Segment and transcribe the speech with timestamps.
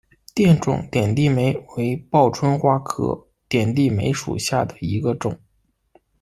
[0.33, 5.39] 垫状点地梅为报春花科点地梅属下的一个种。